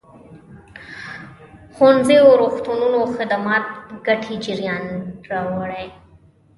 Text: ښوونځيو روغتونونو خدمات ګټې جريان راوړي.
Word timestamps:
ښوونځيو 1.75 2.27
روغتونونو 2.41 2.99
خدمات 3.15 3.65
ګټې 4.07 4.35
جريان 4.45 4.85
راوړي. 5.31 5.87